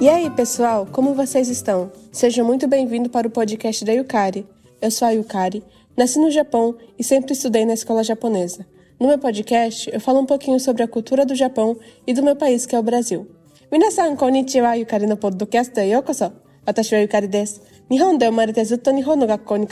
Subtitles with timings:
[0.00, 1.92] E aí, pessoal, como vocês estão?
[2.10, 4.46] Sejam muito bem-vindos para o podcast da Yukari.
[4.80, 5.62] Eu sou a Yukari,
[5.96, 8.64] nasci no Japão e sempre estudei na escola japonesa.
[8.98, 11.76] No meu podcast, eu falo um pouquinho sobre a cultura do Japão
[12.06, 13.26] e do meu país, que é o Brasil.
[13.70, 16.32] Minasan, konnichiwa, Yukari no podcast da Yokoso.
[16.66, 17.60] Watashi wa Yukari desu.
[17.90, 19.66] Nihon de umare zutto Nihon no gakkou ni.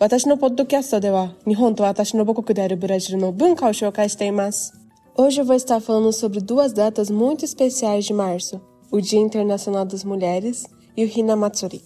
[0.00, 4.74] 私のポッドキャストでは、日本と私の母国であるブラジルの文化を紹介しています。
[5.16, 8.60] Hoje eu vou estar falando sobre duas datas muito especiais de março.
[8.90, 10.66] o Dia Internacional das Mulheres
[10.96, 11.80] e o Hina Matsuri.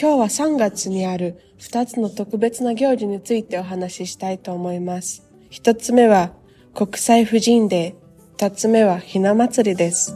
[0.00, 5.28] 今日は3月にある2つの特別な行事についてお話ししたいと思います。
[5.50, 6.30] 1つ目は
[6.74, 10.14] 国際婦人デー、2つ目はひな祭りです。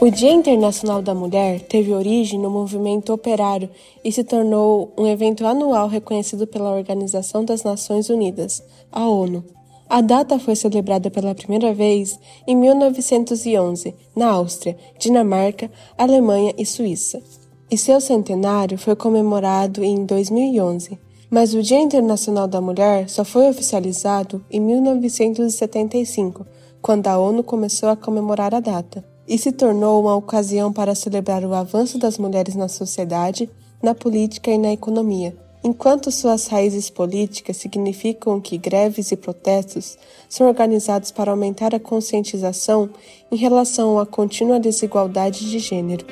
[0.00, 3.68] O Dia Internacional da Mulher teve origem no movimento operário
[4.04, 9.42] e se tornou um evento anual reconhecido pela Organização das Nações Unidas, a ONU.
[9.90, 17.20] A data foi celebrada pela primeira vez em 1911, na Áustria, Dinamarca, Alemanha e Suíça.
[17.68, 20.96] E seu centenário foi comemorado em 2011.
[21.28, 26.46] Mas o Dia Internacional da Mulher só foi oficializado em 1975,
[26.80, 31.43] quando a ONU começou a comemorar a data e se tornou uma ocasião para celebrar
[31.45, 33.49] o avanço das mulheres na sociedade,
[33.81, 35.35] na política e na economia.
[35.63, 42.89] Enquanto suas raízes políticas significam que greves e protestos são organizados para aumentar a conscientização
[43.31, 46.05] em relação à contínua desigualdade de gênero.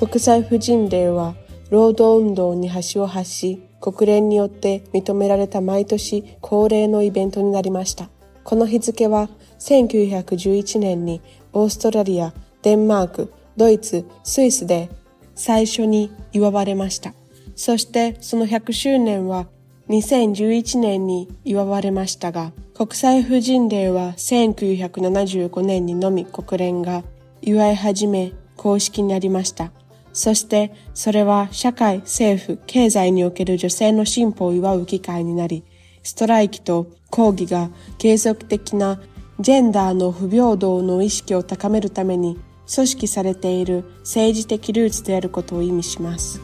[0.00, 1.34] 国際婦人デーは
[1.68, 8.08] 労働運動に橋を発し国連によって認められた毎年恒例のイベントになりました。
[8.45, 11.19] この日付は1911年に
[11.51, 14.91] オーストラリア、デンマーク、ドイツ、スイスで
[15.33, 17.15] 最初に祝われました。
[17.55, 19.47] そしてその100周年は
[19.89, 27.03] 2011年に祝われましたが、国際婦人デーは1975年にのみ国連が
[27.41, 29.71] 祝い始め公式になりました。
[30.13, 35.63] そしてそれは社会、政府、経済における女性の進歩を祝う機会になり、
[36.04, 39.00] ストライキと抗議が継続的な
[39.38, 42.38] ジェンダーの不平等の意識を高めるために
[42.72, 46.40] 組織されている政治的ルーツであることを意味します。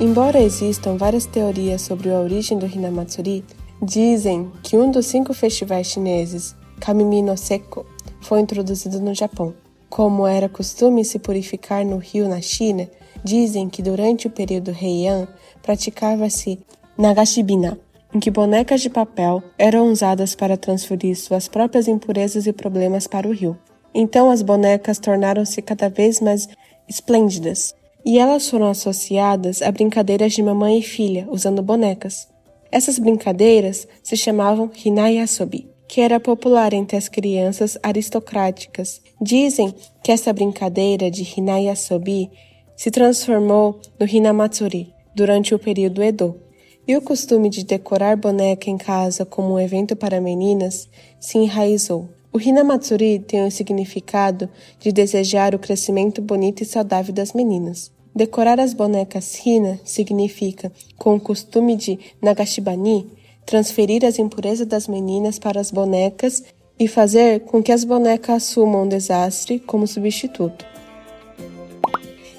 [0.00, 3.44] Embora existam várias teorias sobre a origem do Hinamatsuri,
[3.80, 7.86] dizem que um dos cinco festivais chineses, Kamimi no Seko,
[8.20, 9.54] foi introduzido no Japão.
[9.88, 12.88] Como era costume se purificar no rio na China,
[13.22, 15.28] dizem que durante o período Heian
[15.62, 16.58] praticava-se
[16.97, 17.77] Nagashibina,
[18.13, 23.27] em que bonecas de papel eram usadas para transferir suas próprias impurezas e problemas para
[23.27, 23.57] o rio.
[23.93, 26.49] Então as bonecas tornaram-se cada vez mais
[26.89, 27.75] esplêndidas,
[28.05, 32.27] e elas foram associadas a brincadeiras de mamãe e filha usando bonecas.
[32.71, 39.01] Essas brincadeiras se chamavam Hinayasobi, que era popular entre as crianças aristocráticas.
[39.21, 42.29] Dizem que essa brincadeira de Hinayasobi
[42.75, 46.46] se transformou no Hinamatsuri durante o período Edo.
[46.87, 50.87] E o costume de decorar boneca em casa como um evento para meninas
[51.19, 52.07] se enraizou.
[52.31, 54.49] O Hinamatsuri tem o significado
[54.79, 57.91] de desejar o crescimento bonito e saudável das meninas.
[58.15, 63.11] Decorar as bonecas Hina significa, com o costume de Nagashibani,
[63.45, 66.43] transferir as impurezas das meninas para as bonecas
[66.79, 70.65] e fazer com que as bonecas assumam o desastre como substituto.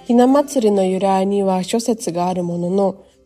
[0.09, 2.43] Hinamatsuri no yurai ni wa shosetsu ga aru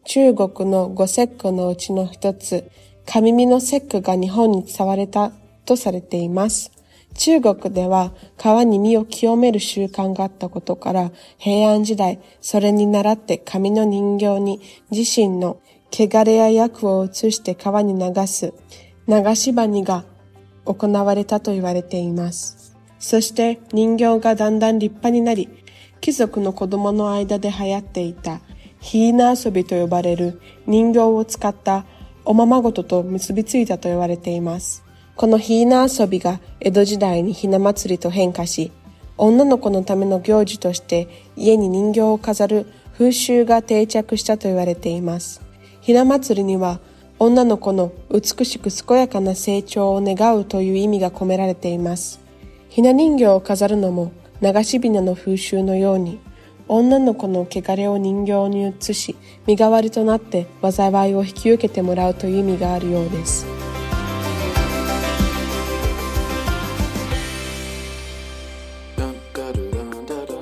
[0.04, 2.70] 中国の五節句のうちの一つ、
[3.06, 5.32] 神見の節句が日本に伝われた
[5.64, 6.72] とされています。
[7.14, 14.60] 中国では川に身を清める習慣があったことから、平安時代、それに倣って紙の人形に
[14.90, 15.58] 自身の
[15.92, 18.54] 汚れや役を移して川に流す
[19.06, 20.04] 流し場が
[20.64, 22.76] 行われたと言われています。
[22.98, 25.48] そして人形がだんだん立派になり、
[26.00, 28.40] 貴族の子供の間で流行っていた
[28.82, 31.86] ヒーナ遊びと呼ばれる人形を使った
[32.24, 34.82] おままごとと結びついたと言われています。
[35.14, 38.72] このヒーナ遊びが江戸時代にひな祭りと変化し、
[39.16, 45.40] 女の子のための行事として家に人形を飾る風習が定着したと言われています。
[45.80, 46.80] ひな祭りには
[47.20, 52.20] 女の子の美しく健やかな成長を願うという意味が込められています。
[52.68, 56.18] ひな人形を飾るのも流しびなの風習のように
[56.68, 59.16] 女の子の汚れを人形に移し
[59.46, 63.46] 身代わりとなって災いを引き受けてもらうという意味があるようです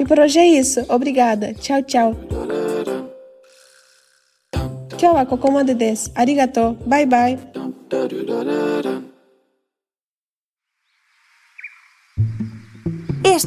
[0.00, 0.80] E por hoje é isso.
[0.88, 1.52] Obrigada.
[1.52, 2.16] Tchau, tchau.
[4.96, 6.10] Tchau, a kokomade desu.
[6.14, 6.74] Arigato.
[6.86, 7.38] Bye, bye.